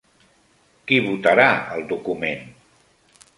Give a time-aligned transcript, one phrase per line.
[0.91, 1.45] Qui votarà
[1.75, 2.49] el document?